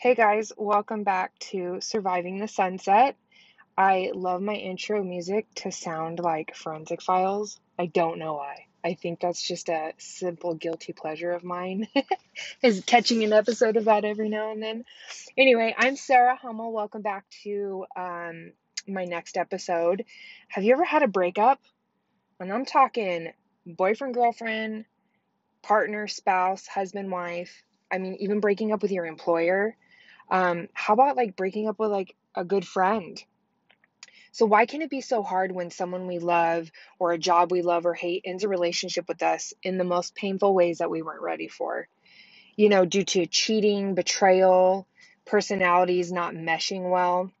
Hey 0.00 0.14
guys, 0.14 0.50
welcome 0.56 1.04
back 1.04 1.38
to 1.50 1.78
Surviving 1.82 2.38
the 2.38 2.48
Sunset. 2.48 3.16
I 3.76 4.12
love 4.14 4.40
my 4.40 4.54
intro 4.54 5.04
music 5.04 5.46
to 5.56 5.70
sound 5.70 6.20
like 6.20 6.56
forensic 6.56 7.02
files. 7.02 7.60
I 7.78 7.84
don't 7.84 8.18
know 8.18 8.32
why. 8.32 8.64
I 8.82 8.94
think 8.94 9.20
that's 9.20 9.46
just 9.46 9.68
a 9.68 9.92
simple 9.98 10.54
guilty 10.54 10.94
pleasure 10.94 11.32
of 11.32 11.44
mine, 11.44 11.86
is 12.62 12.82
catching 12.86 13.24
an 13.24 13.34
episode 13.34 13.76
of 13.76 13.84
that 13.84 14.06
every 14.06 14.30
now 14.30 14.52
and 14.52 14.62
then. 14.62 14.86
Anyway, 15.36 15.74
I'm 15.76 15.96
Sarah 15.96 16.34
Hummel. 16.34 16.72
Welcome 16.72 17.02
back 17.02 17.26
to 17.42 17.84
um, 17.94 18.52
my 18.88 19.04
next 19.04 19.36
episode. 19.36 20.06
Have 20.48 20.64
you 20.64 20.72
ever 20.72 20.84
had 20.84 21.02
a 21.02 21.08
breakup? 21.08 21.60
And 22.40 22.50
I'm 22.50 22.64
talking 22.64 23.34
boyfriend, 23.66 24.14
girlfriend, 24.14 24.86
partner, 25.60 26.08
spouse, 26.08 26.66
husband, 26.66 27.10
wife. 27.10 27.62
I 27.92 27.98
mean, 27.98 28.14
even 28.20 28.40
breaking 28.40 28.72
up 28.72 28.80
with 28.80 28.92
your 28.92 29.04
employer 29.04 29.76
um, 30.30 30.68
how 30.72 30.94
about 30.94 31.16
like 31.16 31.36
breaking 31.36 31.68
up 31.68 31.78
with 31.78 31.90
like 31.90 32.14
a 32.34 32.44
good 32.44 32.66
friend? 32.66 33.22
So, 34.32 34.46
why 34.46 34.66
can 34.66 34.80
it 34.82 34.90
be 34.90 35.00
so 35.00 35.22
hard 35.22 35.50
when 35.50 35.70
someone 35.70 36.06
we 36.06 36.20
love 36.20 36.70
or 36.98 37.12
a 37.12 37.18
job 37.18 37.50
we 37.50 37.62
love 37.62 37.84
or 37.84 37.94
hate 37.94 38.22
ends 38.24 38.44
a 38.44 38.48
relationship 38.48 39.08
with 39.08 39.22
us 39.22 39.52
in 39.62 39.76
the 39.76 39.84
most 39.84 40.14
painful 40.14 40.54
ways 40.54 40.78
that 40.78 40.90
we 40.90 41.02
weren't 41.02 41.22
ready 41.22 41.48
for? 41.48 41.88
You 42.56 42.68
know, 42.68 42.84
due 42.84 43.04
to 43.04 43.26
cheating, 43.26 43.94
betrayal, 43.94 44.86
personalities 45.24 46.12
not 46.12 46.34
meshing 46.34 46.90
well, 46.90 47.32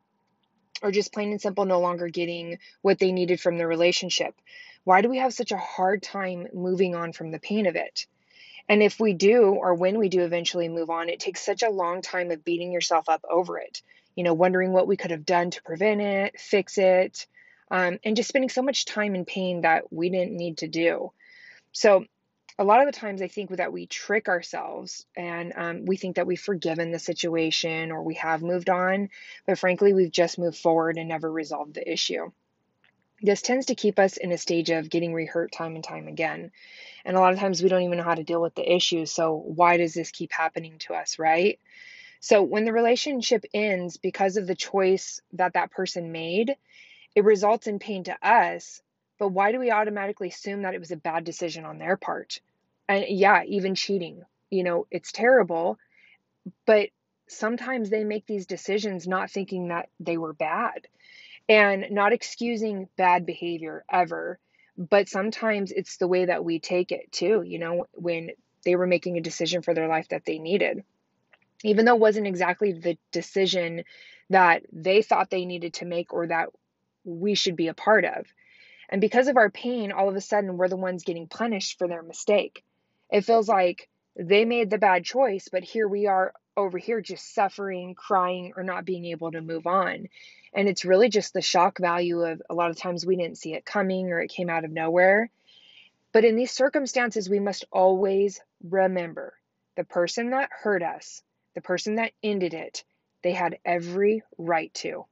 or 0.82 0.90
just 0.90 1.12
plain 1.12 1.30
and 1.30 1.40
simple 1.40 1.64
no 1.64 1.80
longer 1.80 2.08
getting 2.08 2.58
what 2.82 2.98
they 2.98 3.12
needed 3.12 3.40
from 3.40 3.56
the 3.56 3.66
relationship. 3.66 4.34
Why 4.82 5.02
do 5.02 5.08
we 5.08 5.18
have 5.18 5.34
such 5.34 5.52
a 5.52 5.58
hard 5.58 6.02
time 6.02 6.48
moving 6.52 6.94
on 6.94 7.12
from 7.12 7.30
the 7.30 7.38
pain 7.38 7.66
of 7.66 7.76
it? 7.76 8.06
And 8.70 8.84
if 8.84 9.00
we 9.00 9.14
do, 9.14 9.46
or 9.46 9.74
when 9.74 9.98
we 9.98 10.08
do 10.08 10.22
eventually 10.22 10.68
move 10.68 10.90
on, 10.90 11.08
it 11.08 11.18
takes 11.18 11.44
such 11.44 11.64
a 11.64 11.70
long 11.70 12.02
time 12.02 12.30
of 12.30 12.44
beating 12.44 12.70
yourself 12.70 13.08
up 13.08 13.24
over 13.28 13.58
it, 13.58 13.82
you 14.14 14.22
know, 14.22 14.32
wondering 14.32 14.70
what 14.70 14.86
we 14.86 14.96
could 14.96 15.10
have 15.10 15.26
done 15.26 15.50
to 15.50 15.62
prevent 15.64 16.00
it, 16.00 16.38
fix 16.38 16.78
it, 16.78 17.26
um, 17.72 17.98
and 18.04 18.14
just 18.14 18.28
spending 18.28 18.48
so 18.48 18.62
much 18.62 18.84
time 18.84 19.16
in 19.16 19.24
pain 19.24 19.62
that 19.62 19.92
we 19.92 20.08
didn't 20.08 20.36
need 20.36 20.58
to 20.58 20.68
do. 20.68 21.10
So, 21.72 22.04
a 22.60 22.64
lot 22.64 22.78
of 22.80 22.86
the 22.86 22.96
times 22.96 23.22
I 23.22 23.28
think 23.28 23.50
that 23.56 23.72
we 23.72 23.86
trick 23.86 24.28
ourselves 24.28 25.04
and 25.16 25.52
um, 25.56 25.84
we 25.84 25.96
think 25.96 26.14
that 26.16 26.26
we've 26.28 26.38
forgiven 26.38 26.92
the 26.92 26.98
situation 27.00 27.90
or 27.90 28.04
we 28.04 28.14
have 28.14 28.40
moved 28.40 28.70
on, 28.70 29.08
but 29.48 29.58
frankly, 29.58 29.94
we've 29.94 30.12
just 30.12 30.38
moved 30.38 30.58
forward 30.58 30.96
and 30.96 31.08
never 31.08 31.30
resolved 31.32 31.74
the 31.74 31.92
issue. 31.92 32.30
This 33.22 33.42
tends 33.42 33.66
to 33.66 33.74
keep 33.74 33.98
us 33.98 34.16
in 34.16 34.32
a 34.32 34.38
stage 34.38 34.70
of 34.70 34.88
getting 34.88 35.12
rehurt 35.12 35.50
time 35.50 35.74
and 35.74 35.84
time 35.84 36.08
again. 36.08 36.52
And 37.04 37.16
a 37.16 37.20
lot 37.20 37.32
of 37.32 37.38
times 37.38 37.62
we 37.62 37.68
don't 37.68 37.82
even 37.82 37.98
know 37.98 38.04
how 38.04 38.14
to 38.14 38.24
deal 38.24 38.40
with 38.40 38.54
the 38.54 38.74
issue. 38.74 39.04
So, 39.06 39.34
why 39.34 39.76
does 39.76 39.92
this 39.94 40.10
keep 40.10 40.32
happening 40.32 40.78
to 40.80 40.94
us, 40.94 41.18
right? 41.18 41.58
So, 42.20 42.42
when 42.42 42.64
the 42.64 42.72
relationship 42.72 43.44
ends 43.52 43.98
because 43.98 44.36
of 44.36 44.46
the 44.46 44.54
choice 44.54 45.20
that 45.34 45.52
that 45.54 45.70
person 45.70 46.12
made, 46.12 46.56
it 47.14 47.24
results 47.24 47.66
in 47.66 47.78
pain 47.78 48.04
to 48.04 48.16
us. 48.26 48.82
But 49.18 49.28
why 49.28 49.52
do 49.52 49.58
we 49.58 49.70
automatically 49.70 50.28
assume 50.28 50.62
that 50.62 50.74
it 50.74 50.80
was 50.80 50.90
a 50.90 50.96
bad 50.96 51.24
decision 51.24 51.66
on 51.66 51.78
their 51.78 51.96
part? 51.96 52.40
And 52.88 53.04
yeah, 53.08 53.44
even 53.44 53.74
cheating, 53.74 54.22
you 54.50 54.64
know, 54.64 54.86
it's 54.90 55.12
terrible. 55.12 55.78
But 56.66 56.88
sometimes 57.28 57.90
they 57.90 58.04
make 58.04 58.26
these 58.26 58.46
decisions 58.46 59.06
not 59.06 59.30
thinking 59.30 59.68
that 59.68 59.90
they 60.00 60.16
were 60.16 60.32
bad 60.32 60.88
and 61.50 61.86
not 61.90 62.14
excusing 62.14 62.88
bad 62.96 63.26
behavior 63.26 63.84
ever 63.92 64.38
but 64.78 65.10
sometimes 65.10 65.72
it's 65.72 65.98
the 65.98 66.08
way 66.08 66.24
that 66.24 66.44
we 66.44 66.58
take 66.58 66.92
it 66.92 67.12
too 67.12 67.42
you 67.42 67.58
know 67.58 67.86
when 67.92 68.30
they 68.64 68.76
were 68.76 68.86
making 68.86 69.16
a 69.16 69.22
decision 69.22 69.62
for 69.62 69.74
their 69.74 69.88
life 69.88 70.08
that 70.08 70.24
they 70.24 70.38
needed. 70.38 70.84
Even 71.62 71.84
though 71.84 71.94
it 71.94 72.00
wasn't 72.00 72.26
exactly 72.26 72.72
the 72.72 72.96
decision 73.12 73.84
that 74.30 74.62
they 74.72 75.02
thought 75.02 75.30
they 75.30 75.44
needed 75.44 75.74
to 75.74 75.84
make 75.84 76.12
or 76.12 76.26
that 76.26 76.48
we 77.04 77.34
should 77.34 77.56
be 77.56 77.68
a 77.68 77.74
part 77.74 78.04
of. 78.04 78.26
And 78.88 79.00
because 79.00 79.28
of 79.28 79.36
our 79.36 79.50
pain 79.50 79.92
all 79.92 80.08
of 80.08 80.16
a 80.16 80.20
sudden 80.20 80.56
we're 80.56 80.68
the 80.68 80.76
ones 80.76 81.04
getting 81.04 81.26
punished 81.26 81.78
for 81.78 81.88
their 81.88 82.02
mistake. 82.02 82.64
It 83.10 83.24
feels 83.24 83.48
like 83.48 83.88
they 84.16 84.44
made 84.44 84.70
the 84.70 84.78
bad 84.78 85.04
choice 85.04 85.48
but 85.50 85.64
here 85.64 85.88
we 85.88 86.06
are 86.06 86.32
over 86.60 86.78
here 86.78 87.00
just 87.00 87.34
suffering 87.34 87.94
crying 87.94 88.52
or 88.56 88.62
not 88.62 88.84
being 88.84 89.06
able 89.06 89.32
to 89.32 89.40
move 89.40 89.66
on 89.66 90.08
and 90.52 90.68
it's 90.68 90.84
really 90.84 91.08
just 91.08 91.32
the 91.32 91.40
shock 91.40 91.78
value 91.78 92.22
of 92.22 92.42
a 92.50 92.54
lot 92.54 92.70
of 92.70 92.76
times 92.76 93.06
we 93.06 93.16
didn't 93.16 93.38
see 93.38 93.54
it 93.54 93.64
coming 93.64 94.10
or 94.10 94.20
it 94.20 94.28
came 94.28 94.50
out 94.50 94.64
of 94.64 94.70
nowhere. 94.70 95.30
But 96.12 96.24
in 96.24 96.36
these 96.36 96.50
circumstances, 96.50 97.30
we 97.30 97.38
must 97.38 97.64
always 97.70 98.40
remember 98.62 99.34
the 99.76 99.84
person 99.84 100.30
that 100.30 100.50
hurt 100.52 100.82
us, 100.82 101.22
the 101.54 101.60
person 101.60 101.96
that 101.96 102.12
ended 102.22 102.52
it, 102.52 102.84
they 103.22 103.32
had 103.32 103.58
every 103.64 104.22
right 104.38 104.74
to. 104.74 105.04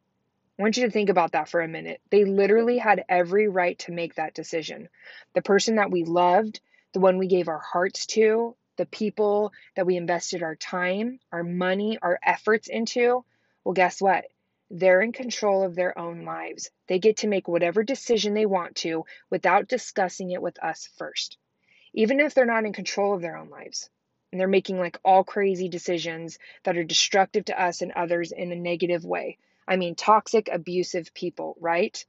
I 0.58 0.62
want 0.62 0.76
you 0.76 0.87
to 0.87 0.91
think 0.91 1.08
about 1.08 1.32
that 1.32 1.48
for 1.48 1.60
a 1.60 1.69
minute. 1.69 2.00
They 2.10 2.25
literally 2.25 2.78
had 2.78 3.04
every 3.08 3.47
right 3.47 3.78
to 3.81 3.92
make 3.92 4.16
that 4.16 4.34
decision. 4.34 4.88
The 5.34 5.42
person 5.42 5.76
that 5.76 5.92
we 5.92 6.03
loved, 6.03 6.58
the 6.94 7.00
one 7.00 7.19
we 7.19 7.28
gave 7.28 7.47
our 7.47 7.60
hearts 7.60 8.06
to, 8.06 8.56
the 8.78 8.87
people 8.87 9.53
that 9.77 9.84
we 9.84 9.97
invested 9.97 10.43
our 10.43 10.56
time, 10.56 11.21
our 11.31 11.44
money, 11.44 11.99
our 12.00 12.19
efforts 12.22 12.69
into, 12.69 13.25
well, 13.65 13.75
guess 13.75 14.00
what? 14.00 14.25
They're 14.71 15.03
in 15.03 15.12
control 15.12 15.62
of 15.65 15.75
their 15.75 15.99
own 15.99 16.25
lives. 16.25 16.71
They 16.87 16.99
get 16.99 17.19
to 17.19 17.27
make 17.27 17.49
whatever 17.49 17.83
decision 17.83 18.33
they 18.33 18.47
want 18.47 18.77
to 18.77 19.05
without 19.28 19.69
discussing 19.69 20.31
it 20.31 20.41
with 20.41 20.62
us 20.62 20.88
first. 20.97 21.37
Even 21.93 22.21
if 22.21 22.34
they're 22.34 22.47
not 22.47 22.65
in 22.65 22.72
control 22.72 23.15
of 23.15 23.21
their 23.21 23.37
own 23.37 23.50
lives 23.50 23.91
and 24.31 24.41
they're 24.41 24.49
making 24.49 24.78
like 24.78 24.99
all 25.05 25.25
crazy 25.25 25.69
decisions 25.69 26.38
that 26.65 26.77
are 26.77 26.84
destructive 26.84 27.47
to 27.47 27.61
us 27.61 27.83
and 27.83 27.93
others 27.93 28.33
in 28.33 28.53
a 28.53 28.56
negative 28.56 29.05
way. 29.05 29.38
I 29.67 29.77
mean, 29.77 29.94
toxic, 29.94 30.49
abusive 30.50 31.12
people, 31.15 31.56
right? 31.61 32.05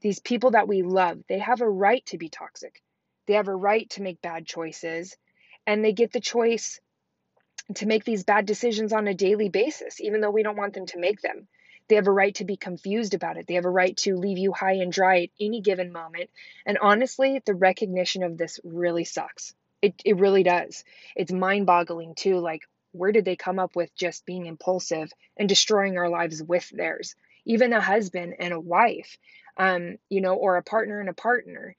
These 0.00 0.18
people 0.18 0.52
that 0.52 0.68
we 0.68 0.82
love, 0.82 1.20
they 1.28 1.38
have 1.38 1.60
a 1.60 1.68
right 1.68 2.04
to 2.06 2.18
be 2.18 2.28
toxic. 2.28 2.82
They 3.26 3.34
have 3.34 3.48
a 3.48 3.54
right 3.54 3.88
to 3.90 4.02
make 4.02 4.22
bad 4.22 4.46
choices, 4.46 5.16
and 5.66 5.84
they 5.84 5.92
get 5.92 6.12
the 6.12 6.20
choice 6.20 6.80
to 7.74 7.86
make 7.86 8.04
these 8.04 8.24
bad 8.24 8.46
decisions 8.46 8.92
on 8.92 9.08
a 9.08 9.14
daily 9.14 9.48
basis, 9.48 10.00
even 10.00 10.20
though 10.20 10.30
we 10.30 10.42
don't 10.42 10.56
want 10.56 10.74
them 10.74 10.86
to 10.86 10.98
make 10.98 11.20
them. 11.20 11.48
They 11.88 11.96
have 11.96 12.06
a 12.06 12.12
right 12.12 12.34
to 12.36 12.44
be 12.44 12.56
confused 12.56 13.14
about 13.14 13.38
it. 13.38 13.46
They 13.46 13.54
have 13.54 13.64
a 13.64 13.70
right 13.70 13.96
to 13.98 14.16
leave 14.16 14.38
you 14.38 14.52
high 14.52 14.74
and 14.74 14.92
dry 14.92 15.22
at 15.22 15.30
any 15.40 15.60
given 15.60 15.90
moment. 15.92 16.30
And 16.66 16.78
honestly, 16.78 17.40
the 17.44 17.54
recognition 17.54 18.22
of 18.22 18.36
this 18.36 18.60
really 18.62 19.04
sucks. 19.04 19.54
It, 19.80 19.94
it 20.04 20.18
really 20.18 20.42
does. 20.42 20.84
It's 21.16 21.32
mind 21.32 21.66
boggling, 21.66 22.14
too. 22.14 22.38
Like, 22.40 22.62
where 22.92 23.12
did 23.12 23.24
they 23.24 23.36
come 23.36 23.58
up 23.58 23.76
with 23.76 23.94
just 23.94 24.26
being 24.26 24.46
impulsive 24.46 25.10
and 25.36 25.48
destroying 25.48 25.96
our 25.96 26.08
lives 26.08 26.42
with 26.42 26.68
theirs? 26.70 27.14
Even 27.44 27.72
a 27.72 27.80
husband 27.80 28.34
and 28.38 28.52
a 28.52 28.60
wife, 28.60 29.16
um, 29.56 29.96
you 30.10 30.20
know, 30.20 30.34
or 30.34 30.56
a 30.56 30.62
partner 30.62 31.00
and 31.00 31.08
a 31.08 31.14
partner. 31.14 31.74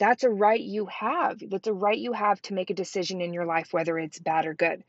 That's 0.00 0.24
a 0.24 0.30
right 0.30 0.60
you 0.60 0.86
have. 0.86 1.40
That's 1.46 1.68
a 1.68 1.74
right 1.74 1.98
you 1.98 2.14
have 2.14 2.40
to 2.42 2.54
make 2.54 2.70
a 2.70 2.74
decision 2.74 3.20
in 3.20 3.34
your 3.34 3.44
life, 3.44 3.72
whether 3.72 3.98
it's 3.98 4.18
bad 4.18 4.46
or 4.46 4.54
good. 4.54 4.82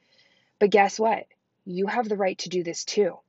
But 0.57 0.72
guess 0.72 0.97
what? 0.97 1.25
You 1.66 1.88
have 1.88 2.07
the 2.07 2.16
right 2.16 2.38
to 2.39 2.49
do 2.49 2.63
this 2.63 2.85
too. 2.85 3.19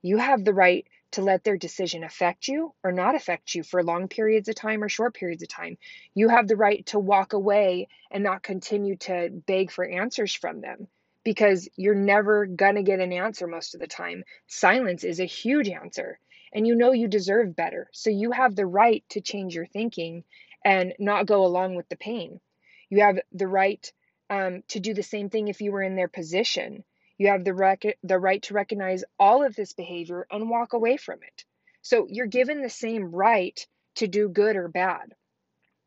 You 0.00 0.18
have 0.18 0.44
the 0.44 0.54
right 0.54 0.86
to 1.10 1.22
let 1.22 1.42
their 1.42 1.56
decision 1.56 2.04
affect 2.04 2.46
you 2.46 2.72
or 2.84 2.92
not 2.92 3.16
affect 3.16 3.54
you 3.54 3.64
for 3.64 3.82
long 3.82 4.06
periods 4.06 4.48
of 4.48 4.54
time 4.54 4.82
or 4.84 4.88
short 4.88 5.14
periods 5.14 5.42
of 5.42 5.48
time. 5.48 5.76
You 6.14 6.28
have 6.28 6.46
the 6.46 6.56
right 6.56 6.86
to 6.86 7.00
walk 7.00 7.32
away 7.32 7.88
and 8.12 8.22
not 8.22 8.44
continue 8.44 8.96
to 8.98 9.30
beg 9.46 9.72
for 9.72 9.84
answers 9.84 10.34
from 10.34 10.60
them 10.60 10.86
because 11.24 11.68
you're 11.76 11.96
never 11.96 12.46
going 12.46 12.76
to 12.76 12.82
get 12.82 13.00
an 13.00 13.12
answer 13.12 13.48
most 13.48 13.74
of 13.74 13.80
the 13.80 13.88
time. 13.88 14.22
Silence 14.46 15.02
is 15.02 15.18
a 15.18 15.24
huge 15.24 15.68
answer, 15.68 16.20
and 16.52 16.64
you 16.64 16.76
know 16.76 16.92
you 16.92 17.08
deserve 17.08 17.56
better. 17.56 17.88
So 17.92 18.10
you 18.10 18.30
have 18.30 18.54
the 18.54 18.66
right 18.66 19.02
to 19.08 19.20
change 19.20 19.56
your 19.56 19.66
thinking 19.66 20.22
and 20.64 20.94
not 20.98 21.26
go 21.26 21.44
along 21.44 21.74
with 21.74 21.88
the 21.88 21.96
pain. 21.96 22.40
You 22.90 23.02
have 23.02 23.18
the 23.32 23.48
right 23.48 23.92
um, 24.30 24.62
to 24.68 24.80
do 24.80 24.94
the 24.94 25.02
same 25.02 25.30
thing 25.30 25.48
if 25.48 25.60
you 25.60 25.72
were 25.72 25.82
in 25.82 25.96
their 25.96 26.08
position. 26.08 26.84
You 27.18 27.28
have 27.28 27.44
the, 27.44 27.54
rec- 27.54 27.98
the 28.02 28.18
right 28.18 28.42
to 28.44 28.54
recognize 28.54 29.04
all 29.18 29.44
of 29.44 29.54
this 29.54 29.72
behavior 29.72 30.26
and 30.30 30.50
walk 30.50 30.72
away 30.72 30.96
from 30.96 31.18
it. 31.22 31.44
So 31.82 32.06
you're 32.08 32.26
given 32.26 32.62
the 32.62 32.70
same 32.70 33.10
right 33.10 33.58
to 33.96 34.08
do 34.08 34.28
good 34.28 34.56
or 34.56 34.68
bad. 34.68 35.14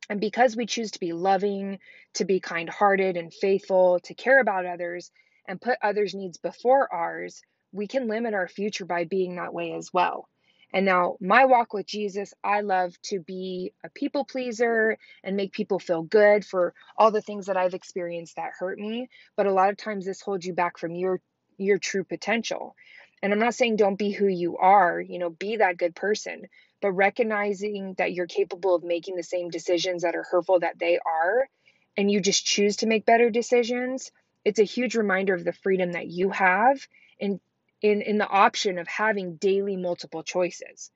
And 0.09 0.21
because 0.21 0.55
we 0.55 0.65
choose 0.65 0.91
to 0.91 0.99
be 0.99 1.11
loving, 1.11 1.79
to 2.13 2.25
be 2.25 2.39
kind 2.39 2.69
hearted 2.69 3.17
and 3.17 3.33
faithful, 3.33 3.99
to 4.01 4.13
care 4.13 4.39
about 4.39 4.65
others, 4.65 5.11
and 5.47 5.59
put 5.59 5.77
others' 5.81 6.13
needs 6.13 6.37
before 6.37 6.91
ours, 6.93 7.41
we 7.71 7.87
can 7.87 8.07
limit 8.07 8.33
our 8.33 8.47
future 8.47 8.85
by 8.85 9.03
being 9.03 9.35
that 9.35 9.53
way 9.53 9.73
as 9.73 9.91
well. 9.93 10.29
And 10.73 10.85
now, 10.85 11.15
my 11.21 11.45
walk 11.45 11.73
with 11.73 11.85
Jesus, 11.85 12.33
I 12.43 12.61
love 12.61 12.99
to 13.03 13.19
be 13.19 13.73
a 13.83 13.89
people 13.89 14.25
pleaser 14.25 14.97
and 15.23 15.37
make 15.37 15.53
people 15.53 15.79
feel 15.79 16.03
good 16.03 16.45
for 16.45 16.73
all 16.97 17.11
the 17.11 17.21
things 17.21 17.45
that 17.45 17.57
I've 17.57 17.73
experienced 17.73 18.35
that 18.35 18.51
hurt 18.59 18.77
me. 18.77 19.07
But 19.35 19.47
a 19.47 19.53
lot 19.53 19.69
of 19.69 19.77
times, 19.77 20.05
this 20.05 20.21
holds 20.21 20.45
you 20.45 20.53
back 20.53 20.77
from 20.77 20.95
your 20.95 21.21
your 21.57 21.77
true 21.77 22.03
potential. 22.03 22.75
And 23.23 23.33
I'm 23.33 23.39
not 23.39 23.55
saying 23.55 23.77
don't 23.77 23.97
be 23.97 24.11
who 24.11 24.27
you 24.27 24.57
are, 24.57 25.01
you 25.01 25.17
know, 25.17 25.29
be 25.29 25.57
that 25.57 25.77
good 25.77 25.95
person, 25.95 26.43
but 26.81 26.91
recognizing 26.91 27.95
that 27.97 28.13
you're 28.13 28.27
capable 28.27 28.75
of 28.75 28.83
making 28.83 29.15
the 29.15 29.23
same 29.23 29.49
decisions 29.49 30.03
that 30.03 30.15
are 30.15 30.23
hurtful 30.29 30.59
that 30.59 30.77
they 30.77 30.99
are, 30.99 31.49
and 31.95 32.11
you 32.11 32.19
just 32.19 32.45
choose 32.45 32.77
to 32.77 32.87
make 32.87 33.05
better 33.05 33.29
decisions. 33.29 34.11
It's 34.45 34.59
a 34.59 34.63
huge 34.63 34.95
reminder 34.95 35.33
of 35.33 35.43
the 35.43 35.53
freedom 35.53 35.93
that 35.93 36.07
you 36.07 36.29
have 36.29 36.79
in 37.19 37.39
in, 37.81 38.01
in 38.01 38.17
the 38.17 38.27
option 38.27 38.79
of 38.79 38.87
having 38.87 39.35
daily 39.35 39.77
multiple 39.77 40.23
choices. 40.23 40.91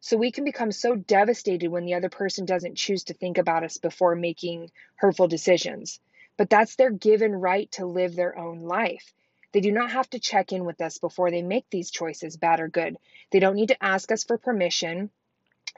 So 0.00 0.16
we 0.16 0.32
can 0.32 0.44
become 0.44 0.72
so 0.72 0.96
devastated 0.96 1.68
when 1.68 1.86
the 1.86 1.94
other 1.94 2.10
person 2.10 2.44
doesn't 2.44 2.76
choose 2.76 3.04
to 3.04 3.14
think 3.14 3.38
about 3.38 3.64
us 3.64 3.78
before 3.78 4.14
making 4.14 4.70
hurtful 4.96 5.28
decisions. 5.28 6.00
But 6.36 6.50
that's 6.50 6.76
their 6.76 6.90
given 6.90 7.32
right 7.32 7.70
to 7.72 7.86
live 7.86 8.14
their 8.14 8.36
own 8.38 8.62
life. 8.62 9.14
They 9.52 9.60
do 9.60 9.70
not 9.70 9.92
have 9.92 10.10
to 10.10 10.18
check 10.18 10.52
in 10.52 10.64
with 10.64 10.80
us 10.80 10.98
before 10.98 11.30
they 11.30 11.42
make 11.42 11.70
these 11.70 11.90
choices, 11.90 12.36
bad 12.36 12.60
or 12.60 12.68
good. 12.68 12.96
They 13.30 13.38
don't 13.38 13.54
need 13.54 13.68
to 13.68 13.82
ask 13.82 14.10
us 14.10 14.24
for 14.24 14.36
permission 14.36 15.10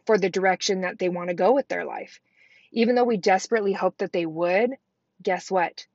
for 0.07 0.17
the 0.17 0.31
direction 0.31 0.81
that 0.81 0.99
they 0.99 1.11
want 1.11 1.29
to 1.29 1.35
go 1.35 1.53
with 1.53 1.69
their 1.69 1.85
life. 1.85 2.19
Even 2.73 2.95
though 2.95 3.05
we 3.05 3.19
desperately 3.19 3.75
hope 3.75 3.99
that 3.99 4.13
they 4.13 4.27
would, 4.27 4.71
guess 5.23 5.51
what? 5.51 5.87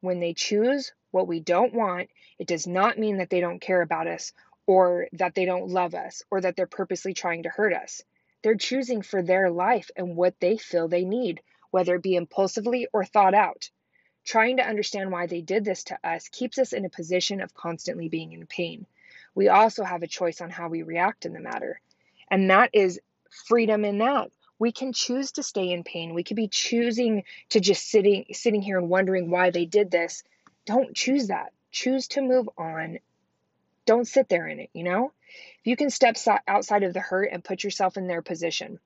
When 0.00 0.20
they 0.20 0.34
choose 0.34 0.92
what 1.12 1.28
we 1.28 1.38
don't 1.38 1.72
want, 1.72 2.10
it 2.38 2.48
does 2.48 2.66
not 2.66 2.98
mean 2.98 3.18
that 3.18 3.30
they 3.30 3.40
don't 3.40 3.60
care 3.60 3.82
about 3.82 4.08
us 4.08 4.32
or 4.66 5.06
that 5.12 5.34
they 5.34 5.44
don't 5.44 5.68
love 5.70 5.94
us 5.94 6.22
or 6.30 6.40
that 6.40 6.56
they're 6.56 6.66
purposely 6.66 7.14
trying 7.14 7.44
to 7.44 7.48
hurt 7.48 7.72
us. 7.72 8.02
They're 8.42 8.56
choosing 8.56 9.02
for 9.02 9.22
their 9.22 9.50
life 9.50 9.90
and 9.96 10.16
what 10.16 10.40
they 10.40 10.56
feel 10.56 10.88
they 10.88 11.04
need, 11.04 11.40
whether 11.70 11.94
it 11.94 12.02
be 12.02 12.16
impulsively 12.16 12.88
or 12.92 13.04
thought 13.04 13.34
out. 13.34 13.70
Trying 14.24 14.56
to 14.56 14.66
understand 14.66 15.10
why 15.10 15.26
they 15.26 15.40
did 15.40 15.64
this 15.64 15.84
to 15.84 15.98
us 16.04 16.28
keeps 16.28 16.58
us 16.58 16.72
in 16.72 16.84
a 16.84 16.90
position 16.90 17.40
of 17.40 17.54
constantly 17.54 18.08
being 18.08 18.32
in 18.32 18.46
pain. 18.46 18.86
We 19.34 19.48
also 19.48 19.84
have 19.84 20.02
a 20.02 20.08
choice 20.08 20.40
on 20.40 20.50
how 20.50 20.68
we 20.68 20.82
react 20.82 21.26
in 21.26 21.32
the 21.32 21.40
matter. 21.40 21.80
And 22.30 22.50
that 22.50 22.70
is 22.72 23.00
freedom 23.46 23.84
in 23.84 23.98
that. 23.98 24.30
We 24.58 24.72
can 24.72 24.92
choose 24.92 25.32
to 25.32 25.42
stay 25.42 25.72
in 25.72 25.82
pain. 25.82 26.14
We 26.14 26.22
could 26.22 26.36
be 26.36 26.48
choosing 26.48 27.24
to 27.50 27.60
just 27.60 27.88
sitting 27.88 28.26
sitting 28.32 28.62
here 28.62 28.78
and 28.78 28.88
wondering 28.88 29.30
why 29.30 29.50
they 29.50 29.64
did 29.64 29.90
this. 29.90 30.22
Don't 30.66 30.94
choose 30.94 31.28
that. 31.28 31.52
Choose 31.70 32.08
to 32.08 32.22
move 32.22 32.48
on 32.56 32.98
don't 33.84 34.06
sit 34.06 34.28
there 34.28 34.46
in 34.46 34.60
it, 34.60 34.70
you 34.72 34.84
know? 34.84 35.12
If 35.60 35.66
you 35.66 35.76
can 35.76 35.90
step 35.90 36.16
outside 36.46 36.82
of 36.82 36.92
the 36.92 37.00
hurt 37.00 37.30
and 37.32 37.44
put 37.44 37.64
yourself 37.64 37.96
in 37.96 38.06
their 38.06 38.22
position, 38.22 38.78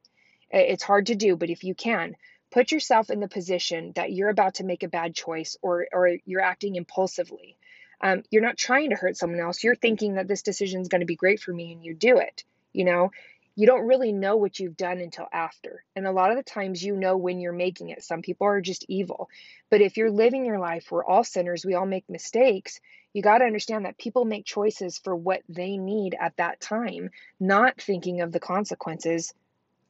it's 0.50 0.82
hard 0.82 1.06
to 1.06 1.14
do, 1.14 1.36
but 1.36 1.50
if 1.50 1.64
you 1.64 1.74
can, 1.74 2.16
put 2.50 2.70
yourself 2.70 3.10
in 3.10 3.20
the 3.20 3.28
position 3.28 3.92
that 3.96 4.12
you're 4.12 4.28
about 4.28 4.54
to 4.54 4.64
make 4.64 4.82
a 4.82 4.88
bad 4.88 5.14
choice 5.14 5.56
or, 5.60 5.86
or 5.92 6.16
you're 6.24 6.40
acting 6.40 6.76
impulsively. 6.76 7.56
Um, 8.00 8.22
you're 8.30 8.42
not 8.42 8.56
trying 8.56 8.90
to 8.90 8.96
hurt 8.96 9.16
someone 9.16 9.40
else. 9.40 9.64
You're 9.64 9.74
thinking 9.74 10.14
that 10.14 10.28
this 10.28 10.42
decision 10.42 10.82
is 10.82 10.88
going 10.88 11.00
to 11.00 11.06
be 11.06 11.16
great 11.16 11.40
for 11.40 11.52
me 11.52 11.72
and 11.72 11.84
you 11.84 11.94
do 11.94 12.18
it. 12.18 12.44
You 12.72 12.84
know, 12.84 13.10
you 13.58 13.66
don't 13.66 13.86
really 13.86 14.12
know 14.12 14.36
what 14.36 14.60
you've 14.60 14.76
done 14.76 14.98
until 14.98 15.26
after. 15.32 15.82
And 15.96 16.06
a 16.06 16.12
lot 16.12 16.30
of 16.30 16.36
the 16.36 16.42
times 16.42 16.82
you 16.82 16.94
know 16.94 17.16
when 17.16 17.40
you're 17.40 17.54
making 17.54 17.88
it. 17.88 18.04
Some 18.04 18.20
people 18.20 18.46
are 18.46 18.60
just 18.60 18.84
evil. 18.86 19.30
But 19.70 19.80
if 19.80 19.96
you're 19.96 20.10
living 20.10 20.44
your 20.44 20.58
life, 20.58 20.88
we're 20.90 21.04
all 21.04 21.24
sinners, 21.24 21.64
we 21.64 21.74
all 21.74 21.86
make 21.86 22.08
mistakes. 22.08 22.78
You 23.14 23.22
got 23.22 23.38
to 23.38 23.46
understand 23.46 23.86
that 23.86 23.96
people 23.96 24.26
make 24.26 24.44
choices 24.44 24.98
for 24.98 25.16
what 25.16 25.40
they 25.48 25.78
need 25.78 26.14
at 26.20 26.36
that 26.36 26.60
time, 26.60 27.10
not 27.40 27.80
thinking 27.80 28.20
of 28.20 28.30
the 28.30 28.40
consequences 28.40 29.32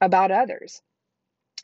about 0.00 0.30
others. 0.30 0.80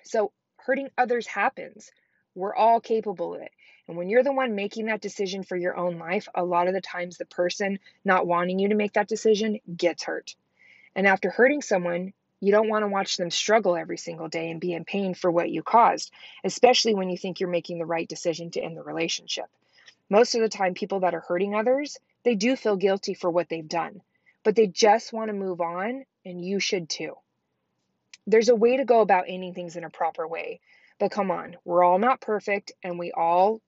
So, 0.02 0.32
hurting 0.56 0.90
others 0.98 1.28
happens. 1.28 1.92
We're 2.34 2.54
all 2.54 2.80
capable 2.80 3.34
of 3.34 3.42
it. 3.42 3.52
And 3.86 3.96
when 3.96 4.08
you're 4.08 4.24
the 4.24 4.32
one 4.32 4.56
making 4.56 4.86
that 4.86 5.00
decision 5.00 5.44
for 5.44 5.56
your 5.56 5.76
own 5.76 5.98
life, 5.98 6.28
a 6.34 6.44
lot 6.44 6.66
of 6.66 6.74
the 6.74 6.80
times 6.80 7.16
the 7.16 7.26
person 7.26 7.78
not 8.04 8.26
wanting 8.26 8.58
you 8.58 8.70
to 8.70 8.74
make 8.74 8.94
that 8.94 9.08
decision 9.08 9.60
gets 9.76 10.02
hurt. 10.02 10.34
And 10.94 11.06
after 11.06 11.30
hurting 11.30 11.62
someone, 11.62 12.12
you 12.40 12.50
don't 12.50 12.68
want 12.68 12.82
to 12.82 12.88
watch 12.88 13.16
them 13.16 13.30
struggle 13.30 13.76
every 13.76 13.98
single 13.98 14.28
day 14.28 14.50
and 14.50 14.60
be 14.60 14.72
in 14.72 14.84
pain 14.84 15.14
for 15.14 15.30
what 15.30 15.50
you 15.50 15.62
caused, 15.62 16.12
especially 16.42 16.94
when 16.94 17.08
you 17.08 17.16
think 17.16 17.38
you're 17.38 17.48
making 17.48 17.78
the 17.78 17.86
right 17.86 18.08
decision 18.08 18.50
to 18.50 18.60
end 18.60 18.76
the 18.76 18.82
relationship. 18.82 19.46
Most 20.10 20.34
of 20.34 20.40
the 20.40 20.48
time, 20.48 20.74
people 20.74 21.00
that 21.00 21.14
are 21.14 21.20
hurting 21.20 21.54
others, 21.54 21.98
they 22.24 22.34
do 22.34 22.56
feel 22.56 22.76
guilty 22.76 23.14
for 23.14 23.30
what 23.30 23.48
they've 23.48 23.68
done, 23.68 24.02
but 24.42 24.56
they 24.56 24.66
just 24.66 25.12
want 25.12 25.28
to 25.28 25.34
move 25.34 25.60
on, 25.60 26.04
and 26.24 26.44
you 26.44 26.58
should 26.58 26.88
too. 26.88 27.14
There's 28.26 28.48
a 28.48 28.56
way 28.56 28.76
to 28.76 28.84
go 28.84 29.00
about 29.00 29.24
ending 29.28 29.54
things 29.54 29.76
in 29.76 29.84
a 29.84 29.90
proper 29.90 30.26
way, 30.26 30.60
but 30.98 31.10
come 31.10 31.30
on, 31.30 31.56
we're 31.64 31.82
all 31.82 31.98
not 31.98 32.20
perfect 32.20 32.72
and 32.82 32.98
we 32.98 33.10
all 33.12 33.60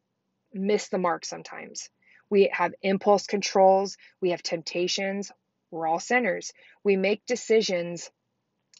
miss 0.53 0.89
the 0.89 0.99
mark 0.99 1.25
sometimes. 1.25 1.91
We 2.31 2.51
have 2.53 2.75
impulse 2.83 3.27
controls, 3.27 3.97
we 4.21 4.31
have 4.31 4.43
temptations, 4.43 5.33
we're 5.75 5.87
all 5.87 6.01
sinners. 6.01 6.53
We 6.83 6.97
make 6.97 7.27
decisions 7.27 8.11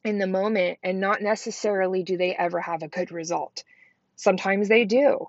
in 0.05 0.19
the 0.19 0.27
moment, 0.27 0.79
and 0.83 1.01
not 1.01 1.23
necessarily 1.23 2.03
do 2.03 2.17
they 2.17 2.35
ever 2.35 2.61
have 2.61 2.83
a 2.83 2.89
good 2.89 3.11
result. 3.11 3.65
Sometimes 4.17 4.69
they 4.69 4.85
do. 4.85 5.29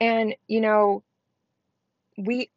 And, 0.00 0.34
you 0.46 0.60
know, 0.60 1.02
we 2.16 2.50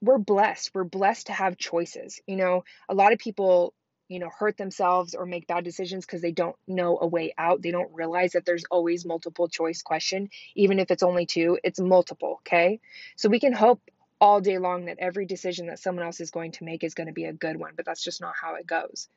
we're 0.00 0.18
blessed. 0.18 0.70
We're 0.74 0.84
blessed 0.84 1.26
to 1.26 1.32
have 1.32 1.56
choices. 1.56 2.20
You 2.26 2.36
know, 2.36 2.64
a 2.88 2.94
lot 2.94 3.12
of 3.12 3.18
people, 3.18 3.74
you 4.08 4.18
know, 4.18 4.30
hurt 4.36 4.56
themselves 4.56 5.14
or 5.14 5.26
make 5.26 5.46
bad 5.46 5.64
decisions 5.64 6.06
because 6.06 6.22
they 6.22 6.32
don't 6.32 6.56
know 6.66 6.98
a 7.00 7.06
way 7.06 7.34
out. 7.36 7.62
They 7.62 7.70
don't 7.70 7.92
realize 7.92 8.32
that 8.32 8.44
there's 8.44 8.64
always 8.70 9.04
multiple 9.04 9.48
choice 9.48 9.82
question, 9.82 10.30
even 10.54 10.78
if 10.78 10.90
it's 10.90 11.02
only 11.02 11.26
two, 11.26 11.58
it's 11.64 11.80
multiple, 11.80 12.40
okay? 12.46 12.80
So 13.16 13.28
we 13.28 13.40
can 13.40 13.52
hope 13.52 13.80
all 14.20 14.40
day 14.40 14.58
long 14.58 14.86
that 14.86 14.98
every 14.98 15.26
decision 15.26 15.66
that 15.66 15.78
someone 15.78 16.04
else 16.04 16.20
is 16.20 16.30
going 16.30 16.52
to 16.52 16.64
make 16.64 16.82
is 16.82 16.94
going 16.94 17.06
to 17.06 17.12
be 17.12 17.24
a 17.24 17.32
good 17.32 17.56
one, 17.56 17.72
but 17.76 17.84
that's 17.84 18.02
just 18.02 18.20
not 18.20 18.34
how 18.40 18.56
it 18.56 18.66
goes. 18.66 19.08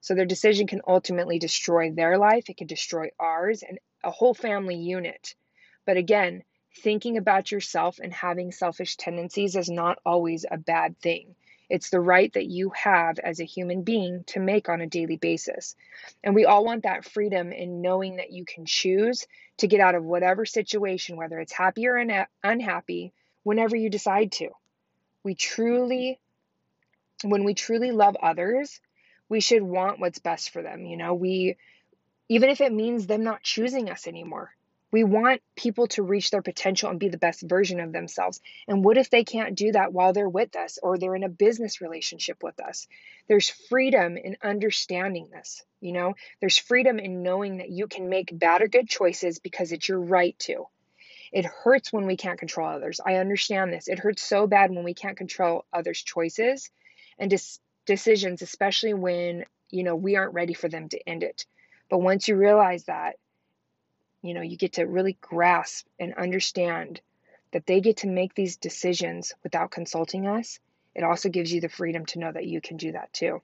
So 0.00 0.14
their 0.14 0.26
decision 0.26 0.66
can 0.66 0.82
ultimately 0.86 1.38
destroy 1.38 1.90
their 1.90 2.18
life, 2.18 2.48
it 2.48 2.56
can 2.56 2.66
destroy 2.66 3.10
ours 3.18 3.62
and 3.62 3.78
a 4.02 4.10
whole 4.10 4.34
family 4.34 4.76
unit. 4.76 5.34
But 5.86 5.96
again, 5.96 6.42
thinking 6.82 7.16
about 7.16 7.50
yourself 7.50 7.98
and 7.98 8.12
having 8.12 8.52
selfish 8.52 8.96
tendencies 8.96 9.56
is 9.56 9.70
not 9.70 9.98
always 10.04 10.46
a 10.50 10.56
bad 10.56 10.98
thing. 11.00 11.34
It's 11.68 11.90
the 11.90 12.00
right 12.00 12.32
that 12.32 12.46
you 12.46 12.70
have 12.70 13.18
as 13.20 13.38
a 13.38 13.44
human 13.44 13.82
being 13.82 14.24
to 14.28 14.40
make 14.40 14.68
on 14.68 14.80
a 14.80 14.88
daily 14.88 15.16
basis. 15.16 15.76
And 16.24 16.34
we 16.34 16.44
all 16.44 16.64
want 16.64 16.82
that 16.82 17.04
freedom 17.04 17.52
in 17.52 17.80
knowing 17.80 18.16
that 18.16 18.32
you 18.32 18.44
can 18.44 18.66
choose 18.66 19.26
to 19.58 19.68
get 19.68 19.80
out 19.80 19.94
of 19.94 20.04
whatever 20.04 20.44
situation, 20.44 21.16
whether 21.16 21.38
it's 21.38 21.52
happy 21.52 21.86
or 21.86 22.26
unhappy, 22.42 23.12
whenever 23.42 23.76
you 23.76 23.90
decide 23.90 24.32
to. 24.32 24.50
We 25.22 25.34
truly, 25.34 26.20
when 27.22 27.44
we 27.44 27.54
truly 27.54 27.90
love 27.90 28.16
others, 28.22 28.80
we 29.28 29.40
should 29.40 29.62
want 29.62 30.00
what's 30.00 30.18
best 30.18 30.50
for 30.50 30.62
them. 30.62 30.84
You 30.84 30.96
know, 30.96 31.14
we, 31.14 31.56
even 32.28 32.50
if 32.50 32.60
it 32.60 32.72
means 32.72 33.06
them 33.06 33.22
not 33.22 33.42
choosing 33.42 33.90
us 33.90 34.06
anymore, 34.06 34.52
we 34.92 35.04
want 35.04 35.40
people 35.56 35.86
to 35.88 36.02
reach 36.02 36.30
their 36.30 36.42
potential 36.42 36.90
and 36.90 36.98
be 36.98 37.08
the 37.08 37.18
best 37.18 37.42
version 37.42 37.78
of 37.80 37.92
themselves. 37.92 38.40
And 38.66 38.84
what 38.84 38.98
if 38.98 39.08
they 39.08 39.22
can't 39.24 39.54
do 39.54 39.72
that 39.72 39.92
while 39.92 40.12
they're 40.12 40.28
with 40.28 40.56
us 40.56 40.78
or 40.82 40.98
they're 40.98 41.14
in 41.14 41.22
a 41.22 41.28
business 41.28 41.80
relationship 41.80 42.42
with 42.42 42.58
us? 42.60 42.88
There's 43.28 43.48
freedom 43.48 44.16
in 44.16 44.36
understanding 44.42 45.28
this. 45.30 45.62
You 45.80 45.92
know, 45.92 46.14
there's 46.40 46.58
freedom 46.58 46.98
in 46.98 47.22
knowing 47.22 47.58
that 47.58 47.70
you 47.70 47.86
can 47.86 48.08
make 48.08 48.36
bad 48.36 48.62
or 48.62 48.68
good 48.68 48.88
choices 48.88 49.38
because 49.38 49.70
it's 49.70 49.88
your 49.88 50.00
right 50.00 50.36
to. 50.40 50.66
It 51.32 51.44
hurts 51.44 51.92
when 51.92 52.06
we 52.06 52.16
can't 52.16 52.38
control 52.38 52.68
others. 52.68 53.00
I 53.04 53.16
understand 53.16 53.72
this. 53.72 53.88
It 53.88 53.98
hurts 53.98 54.22
so 54.22 54.46
bad 54.46 54.70
when 54.70 54.84
we 54.84 54.94
can't 54.94 55.16
control 55.16 55.64
others' 55.72 56.02
choices 56.02 56.70
and 57.18 57.30
dis- 57.30 57.60
decisions, 57.86 58.42
especially 58.42 58.94
when, 58.94 59.44
you 59.70 59.84
know, 59.84 59.94
we 59.94 60.16
aren't 60.16 60.34
ready 60.34 60.54
for 60.54 60.68
them 60.68 60.88
to 60.88 61.08
end 61.08 61.22
it. 61.22 61.46
But 61.88 61.98
once 61.98 62.26
you 62.26 62.36
realize 62.36 62.84
that, 62.84 63.16
you 64.22 64.34
know, 64.34 64.42
you 64.42 64.56
get 64.56 64.74
to 64.74 64.84
really 64.84 65.16
grasp 65.20 65.86
and 65.98 66.14
understand 66.14 67.00
that 67.52 67.66
they 67.66 67.80
get 67.80 67.98
to 67.98 68.06
make 68.06 68.34
these 68.34 68.56
decisions 68.56 69.32
without 69.42 69.70
consulting 69.70 70.26
us. 70.26 70.58
It 70.94 71.04
also 71.04 71.28
gives 71.28 71.52
you 71.52 71.60
the 71.60 71.68
freedom 71.68 72.06
to 72.06 72.18
know 72.18 72.30
that 72.32 72.46
you 72.46 72.60
can 72.60 72.76
do 72.76 72.92
that 72.92 73.12
too. 73.12 73.42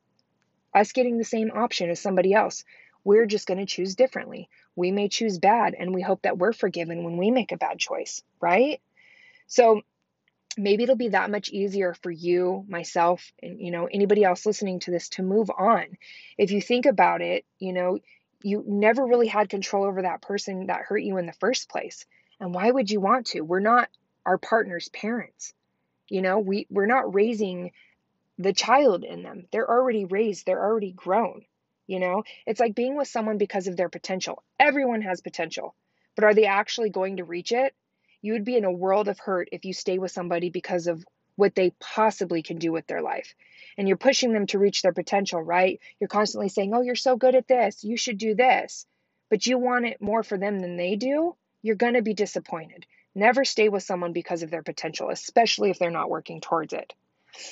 Us 0.75 0.93
getting 0.93 1.19
the 1.19 1.25
same 1.25 1.50
option 1.52 1.90
as 1.90 2.00
somebody 2.00 2.35
else, 2.35 2.64
we're 3.06 3.26
just 3.26 3.46
going 3.46 3.58
to 3.58 3.66
choose 3.66 3.94
differently. 3.94 4.48
We 4.75 4.90
may 4.90 5.08
choose 5.08 5.38
bad, 5.38 5.76
and 5.78 5.94
we 5.94 6.02
hope 6.02 6.22
that 6.22 6.38
we're 6.38 6.52
forgiven 6.52 7.04
when 7.04 7.16
we 7.16 7.30
make 7.30 7.52
a 7.52 7.56
bad 7.56 7.78
choice, 7.78 8.20
right? 8.40 8.80
So 9.46 9.82
maybe 10.58 10.82
it'll 10.82 10.96
be 10.96 11.10
that 11.10 11.30
much 11.30 11.48
easier 11.50 11.94
for 11.94 12.10
you, 12.10 12.64
myself, 12.68 13.32
and 13.40 13.60
you 13.60 13.70
know 13.70 13.86
anybody 13.86 14.25
else 14.25 14.44
listening 14.44 14.80
to 14.80 14.90
this 14.90 15.08
to 15.10 15.22
move 15.22 15.52
on. 15.56 15.84
If 16.36 16.50
you 16.50 16.60
think 16.60 16.84
about 16.84 17.22
it, 17.22 17.44
you 17.60 17.72
know, 17.72 18.00
you 18.42 18.64
never 18.66 19.06
really 19.06 19.28
had 19.28 19.48
control 19.48 19.84
over 19.84 20.02
that 20.02 20.20
person 20.20 20.66
that 20.66 20.82
hurt 20.82 20.98
you 20.98 21.16
in 21.18 21.26
the 21.26 21.32
first 21.32 21.68
place. 21.68 22.06
And 22.40 22.52
why 22.52 22.68
would 22.68 22.90
you 22.90 23.00
want 23.00 23.26
to? 23.28 23.42
We're 23.42 23.60
not 23.60 23.88
our 24.26 24.36
partner's 24.36 24.88
parents. 24.88 25.54
You 26.08 26.22
know, 26.22 26.40
we 26.40 26.66
we're 26.70 26.86
not 26.86 27.14
raising 27.14 27.70
the 28.36 28.52
child 28.52 29.04
in 29.04 29.22
them. 29.22 29.46
They're 29.52 29.70
already 29.70 30.06
raised, 30.06 30.44
they're 30.44 30.64
already 30.64 30.90
grown. 30.90 31.44
You 31.87 32.00
know, 32.00 32.25
it's 32.47 32.61
like 32.61 32.75
being 32.75 32.97
with 32.97 33.09
someone 33.09 33.38
because 33.38 33.69
of 33.69 33.76
their 33.76 33.88
potential. 33.88 34.43
Everyone 34.59 35.02
has 35.02 35.21
potential, 35.21 35.75
but 36.14 36.25
are 36.25 36.35
they 36.35 36.47
actually 36.47 36.90
going 36.90 37.19
to 37.19 37.25
reach 37.25 37.52
it? 37.52 37.75
You 38.23 38.33
would 38.33 38.45
be 38.45 38.57
in 38.57 38.64
a 38.64 38.73
world 38.73 39.09
of 39.09 39.19
hurt 39.19 39.49
if 39.52 39.64
you 39.64 39.73
stay 39.73 39.99
with 39.99 40.11
somebody 40.11 40.50
because 40.50 40.88
of 40.88 41.05
what 41.37 41.55
they 41.55 41.73
possibly 41.78 42.43
can 42.43 42.59
do 42.59 42.73
with 42.73 42.87
their 42.87 43.02
life. 43.02 43.35
And 43.78 43.87
you're 43.87 43.99
pushing 43.99 44.33
them 44.33 44.47
to 44.49 44.59
reach 44.59 44.83
their 44.83 44.93
potential, 44.93 45.40
right? 45.40 45.78
You're 46.00 46.09
constantly 46.09 46.49
saying, 46.49 46.75
Oh, 46.75 46.81
you're 46.81 46.95
so 46.95 47.16
good 47.16 47.35
at 47.35 47.47
this. 47.47 47.85
You 47.85 47.97
should 47.97 48.19
do 48.19 48.35
this. 48.35 48.87
But 49.28 49.47
you 49.47 49.59
want 49.59 49.87
it 49.87 50.00
more 50.00 50.23
for 50.23 50.38
them 50.38 50.61
than 50.61 50.76
they 50.76 50.97
do. 50.97 51.37
You're 51.62 51.76
going 51.76 51.95
to 51.95 52.02
be 52.02 52.14
disappointed. 52.14 52.87
Never 53.14 53.45
stay 53.45 53.69
with 53.69 53.83
someone 53.83 54.12
because 54.12 54.43
of 54.43 54.50
their 54.50 54.62
potential, 54.62 55.11
especially 55.11 55.71
if 55.71 55.78
they're 55.78 55.90
not 55.90 56.11
working 56.11 56.40
towards 56.40 56.73
it. 56.73 56.93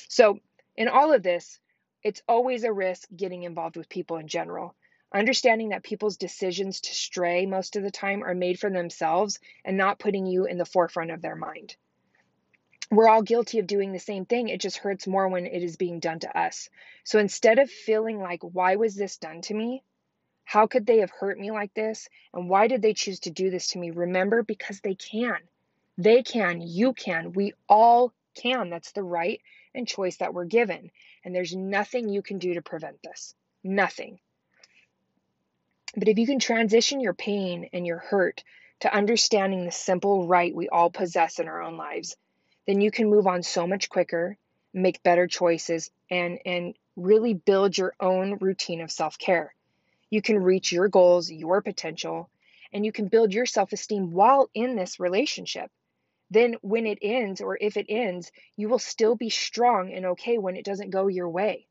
So, 0.08 0.40
In 0.76 0.88
all 0.88 1.12
of 1.12 1.22
this, 1.22 1.60
it's 2.04 2.22
always 2.28 2.64
a 2.64 2.72
risk 2.72 3.08
getting 3.16 3.42
involved 3.42 3.76
with 3.76 3.88
people 3.88 4.18
in 4.18 4.28
general. 4.28 4.74
Understanding 5.12 5.70
that 5.70 5.82
people's 5.82 6.18
decisions 6.18 6.82
to 6.82 6.94
stray 6.94 7.46
most 7.46 7.76
of 7.76 7.82
the 7.82 7.90
time 7.90 8.22
are 8.22 8.34
made 8.34 8.60
for 8.60 8.68
themselves 8.68 9.40
and 9.64 9.76
not 9.76 9.98
putting 9.98 10.26
you 10.26 10.44
in 10.44 10.58
the 10.58 10.66
forefront 10.66 11.10
of 11.10 11.22
their 11.22 11.36
mind. 11.36 11.76
We're 12.90 13.08
all 13.08 13.22
guilty 13.22 13.58
of 13.58 13.66
doing 13.66 13.92
the 13.92 13.98
same 13.98 14.26
thing. 14.26 14.48
It 14.48 14.60
just 14.60 14.76
hurts 14.76 15.06
more 15.06 15.28
when 15.28 15.46
it 15.46 15.62
is 15.62 15.76
being 15.76 15.98
done 15.98 16.20
to 16.20 16.38
us. 16.38 16.68
So 17.04 17.18
instead 17.18 17.58
of 17.58 17.70
feeling 17.70 18.20
like, 18.20 18.42
why 18.42 18.76
was 18.76 18.94
this 18.94 19.16
done 19.16 19.40
to 19.42 19.54
me? 19.54 19.82
How 20.44 20.66
could 20.66 20.84
they 20.84 20.98
have 20.98 21.10
hurt 21.10 21.38
me 21.38 21.50
like 21.50 21.72
this? 21.72 22.08
And 22.34 22.50
why 22.50 22.66
did 22.66 22.82
they 22.82 22.92
choose 22.92 23.20
to 23.20 23.30
do 23.30 23.50
this 23.50 23.68
to 23.68 23.78
me? 23.78 23.90
Remember, 23.90 24.42
because 24.42 24.80
they 24.80 24.94
can. 24.94 25.38
They 25.96 26.22
can. 26.22 26.60
You 26.60 26.92
can. 26.92 27.32
We 27.32 27.54
all 27.68 28.12
can. 28.34 28.68
That's 28.68 28.92
the 28.92 29.02
right 29.02 29.40
and 29.74 29.88
choice 29.88 30.16
that 30.18 30.34
we're 30.34 30.44
given. 30.44 30.90
And 31.24 31.34
there's 31.34 31.54
nothing 31.54 32.08
you 32.08 32.22
can 32.22 32.38
do 32.38 32.54
to 32.54 32.62
prevent 32.62 33.02
this. 33.02 33.34
Nothing. 33.62 34.18
But 35.96 36.08
if 36.08 36.18
you 36.18 36.26
can 36.26 36.38
transition 36.38 37.00
your 37.00 37.14
pain 37.14 37.68
and 37.72 37.86
your 37.86 37.98
hurt 37.98 38.42
to 38.80 38.94
understanding 38.94 39.64
the 39.64 39.72
simple 39.72 40.26
right 40.26 40.54
we 40.54 40.68
all 40.68 40.90
possess 40.90 41.38
in 41.38 41.48
our 41.48 41.62
own 41.62 41.76
lives, 41.76 42.16
then 42.66 42.80
you 42.80 42.90
can 42.90 43.10
move 43.10 43.26
on 43.26 43.42
so 43.42 43.66
much 43.66 43.88
quicker, 43.88 44.36
make 44.72 45.02
better 45.02 45.26
choices, 45.26 45.90
and, 46.10 46.38
and 46.44 46.74
really 46.96 47.34
build 47.34 47.76
your 47.76 47.94
own 48.00 48.38
routine 48.40 48.80
of 48.80 48.90
self 48.90 49.18
care. 49.18 49.54
You 50.10 50.22
can 50.22 50.42
reach 50.42 50.72
your 50.72 50.88
goals, 50.88 51.30
your 51.30 51.60
potential, 51.62 52.28
and 52.72 52.84
you 52.84 52.92
can 52.92 53.08
build 53.08 53.32
your 53.32 53.46
self 53.46 53.72
esteem 53.72 54.12
while 54.12 54.50
in 54.54 54.76
this 54.76 54.98
relationship. 54.98 55.70
Then, 56.30 56.54
when 56.62 56.86
it 56.86 56.98
ends, 57.02 57.40
or 57.40 57.58
if 57.60 57.76
it 57.76 57.86
ends, 57.88 58.32
you 58.56 58.68
will 58.68 58.78
still 58.78 59.16
be 59.16 59.30
strong 59.30 59.92
and 59.92 60.06
okay 60.06 60.38
when 60.38 60.56
it 60.56 60.64
doesn't 60.64 60.90
go 60.90 61.06
your 61.08 61.28
way. 61.28 61.66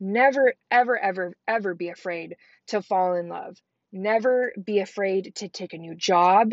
Never, 0.00 0.54
ever, 0.70 0.98
ever, 0.98 1.34
ever 1.48 1.74
be 1.74 1.88
afraid 1.88 2.36
to 2.68 2.82
fall 2.82 3.14
in 3.14 3.28
love. 3.28 3.60
Never 3.92 4.52
be 4.62 4.80
afraid 4.80 5.34
to 5.36 5.48
take 5.48 5.72
a 5.72 5.78
new 5.78 5.94
job, 5.94 6.52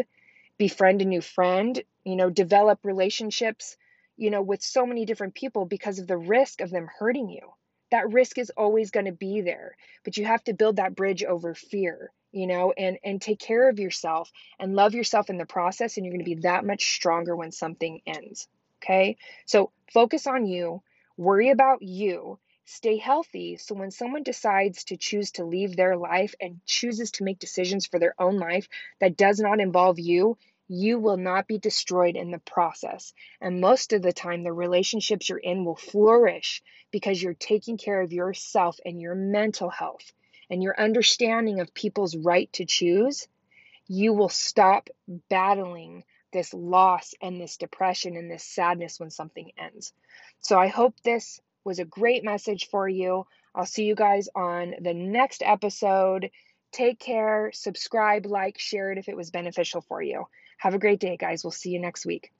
befriend 0.57 1.01
a 1.01 1.05
new 1.05 1.21
friend, 1.21 1.83
you 2.03 2.15
know, 2.15 2.29
develop 2.29 2.79
relationships, 2.83 3.77
you 4.17 4.29
know, 4.29 4.41
with 4.41 4.61
so 4.61 4.85
many 4.85 5.05
different 5.05 5.35
people 5.35 5.65
because 5.65 5.99
of 5.99 6.07
the 6.07 6.17
risk 6.17 6.61
of 6.61 6.71
them 6.71 6.87
hurting 6.99 7.29
you 7.29 7.53
that 7.93 8.11
risk 8.11 8.39
is 8.39 8.51
always 8.57 8.89
going 8.89 9.05
to 9.05 9.11
be 9.11 9.41
there 9.41 9.77
but 10.03 10.17
you 10.17 10.25
have 10.25 10.43
to 10.43 10.53
build 10.53 10.77
that 10.77 10.95
bridge 10.95 11.23
over 11.23 11.53
fear 11.53 12.11
you 12.33 12.47
know 12.47 12.73
and 12.77 12.97
and 13.03 13.21
take 13.21 13.39
care 13.39 13.69
of 13.69 13.79
yourself 13.79 14.31
and 14.59 14.75
love 14.75 14.93
yourself 14.93 15.29
in 15.29 15.37
the 15.37 15.45
process 15.45 15.95
and 15.95 16.05
you're 16.05 16.13
going 16.13 16.25
to 16.25 16.35
be 16.35 16.41
that 16.41 16.65
much 16.65 16.93
stronger 16.95 17.35
when 17.35 17.51
something 17.51 18.01
ends 18.05 18.47
okay 18.81 19.15
so 19.45 19.71
focus 19.93 20.27
on 20.27 20.45
you 20.45 20.81
worry 21.15 21.49
about 21.49 21.81
you 21.81 22.37
stay 22.65 22.97
healthy 22.97 23.57
so 23.57 23.75
when 23.75 23.91
someone 23.91 24.23
decides 24.23 24.83
to 24.85 24.97
choose 24.97 25.31
to 25.31 25.45
leave 25.45 25.75
their 25.75 25.95
life 25.95 26.33
and 26.41 26.59
chooses 26.65 27.11
to 27.11 27.23
make 27.23 27.39
decisions 27.39 27.85
for 27.85 27.99
their 27.99 28.15
own 28.19 28.37
life 28.37 28.67
that 28.99 29.15
does 29.15 29.39
not 29.39 29.59
involve 29.59 29.99
you 29.99 30.37
you 30.69 30.97
will 30.97 31.17
not 31.17 31.45
be 31.45 31.57
destroyed 31.59 32.15
in 32.15 32.31
the 32.31 32.39
process. 32.39 33.13
And 33.41 33.59
most 33.59 33.91
of 33.91 34.01
the 34.01 34.13
time, 34.13 34.43
the 34.43 34.53
relationships 34.53 35.27
you're 35.27 35.37
in 35.37 35.65
will 35.65 35.75
flourish 35.75 36.63
because 36.89 37.21
you're 37.21 37.33
taking 37.33 37.77
care 37.77 38.01
of 38.01 38.13
yourself 38.13 38.79
and 38.85 38.99
your 38.99 39.13
mental 39.13 39.69
health 39.69 40.13
and 40.49 40.61
your 40.61 40.79
understanding 40.79 41.59
of 41.59 41.73
people's 41.73 42.15
right 42.15 42.51
to 42.53 42.65
choose. 42.65 43.27
You 43.87 44.13
will 44.13 44.29
stop 44.29 44.89
battling 45.29 46.03
this 46.31 46.53
loss 46.53 47.13
and 47.21 47.39
this 47.39 47.57
depression 47.57 48.17
and 48.17 48.29
this 48.29 48.43
sadness 48.43 48.99
when 48.99 49.11
something 49.11 49.51
ends. 49.57 49.93
So 50.39 50.57
I 50.57 50.67
hope 50.67 50.95
this 51.03 51.39
was 51.63 51.79
a 51.79 51.85
great 51.85 52.23
message 52.23 52.67
for 52.69 52.87
you. 52.87 53.25
I'll 53.55 53.65
see 53.65 53.85
you 53.85 53.95
guys 53.95 54.29
on 54.35 54.73
the 54.81 54.93
next 54.93 55.43
episode. 55.45 56.31
Take 56.71 56.99
care, 56.99 57.51
subscribe, 57.53 58.25
like, 58.25 58.57
share 58.57 58.91
it 58.91 58.97
if 58.97 59.07
it 59.07 59.15
was 59.15 59.29
beneficial 59.29 59.81
for 59.81 60.01
you. 60.01 60.25
Have 60.57 60.73
a 60.73 60.79
great 60.79 60.99
day, 60.99 61.17
guys. 61.17 61.43
We'll 61.43 61.51
see 61.51 61.69
you 61.69 61.79
next 61.79 62.05
week. 62.05 62.31